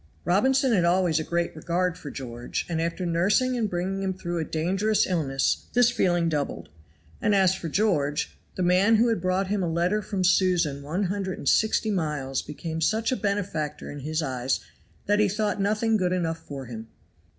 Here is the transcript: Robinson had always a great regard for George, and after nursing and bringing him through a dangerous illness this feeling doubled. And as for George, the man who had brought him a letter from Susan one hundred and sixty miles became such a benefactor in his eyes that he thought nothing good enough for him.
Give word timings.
Robinson 0.25 0.71
had 0.73 0.83
always 0.83 1.19
a 1.19 1.23
great 1.23 1.55
regard 1.55 1.95
for 1.95 2.09
George, 2.09 2.65
and 2.67 2.81
after 2.81 3.05
nursing 3.05 3.55
and 3.55 3.69
bringing 3.69 4.01
him 4.01 4.15
through 4.15 4.39
a 4.39 4.43
dangerous 4.43 5.05
illness 5.05 5.67
this 5.73 5.91
feeling 5.91 6.27
doubled. 6.27 6.69
And 7.21 7.35
as 7.35 7.53
for 7.53 7.69
George, 7.69 8.35
the 8.55 8.63
man 8.63 8.95
who 8.95 9.09
had 9.09 9.21
brought 9.21 9.45
him 9.49 9.61
a 9.61 9.69
letter 9.69 10.01
from 10.01 10.23
Susan 10.23 10.81
one 10.81 11.03
hundred 11.03 11.37
and 11.37 11.47
sixty 11.47 11.91
miles 11.91 12.41
became 12.41 12.81
such 12.81 13.11
a 13.11 13.15
benefactor 13.15 13.91
in 13.91 13.99
his 13.99 14.23
eyes 14.23 14.59
that 15.05 15.19
he 15.19 15.29
thought 15.29 15.61
nothing 15.61 15.97
good 15.97 16.13
enough 16.13 16.39
for 16.39 16.65
him. 16.65 16.87